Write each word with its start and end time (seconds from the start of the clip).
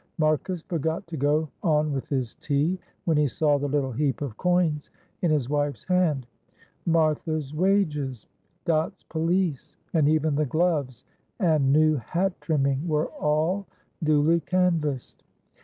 Marcus 0.17 0.63
forgot 0.63 1.05
to 1.05 1.15
go 1.15 1.47
on 1.61 1.93
with 1.93 2.09
his 2.09 2.33
tea 2.41 2.79
when 3.05 3.17
he 3.17 3.27
saw 3.27 3.59
the 3.59 3.67
little 3.67 3.91
heap 3.91 4.21
of 4.23 4.35
coins 4.35 4.89
in 5.21 5.29
his 5.29 5.47
wife's 5.47 5.83
hand. 5.83 6.25
Martha's 6.87 7.53
wages, 7.53 8.25
Dot's 8.65 9.03
pelisse, 9.03 9.75
and 9.93 10.09
even 10.09 10.33
the 10.33 10.45
gloves 10.47 11.05
and 11.39 11.71
new 11.71 11.97
hat 11.97 12.33
trimming 12.41 12.87
were 12.87 13.09
all 13.21 13.67
duly 14.03 14.39
canvassed. 14.39 15.21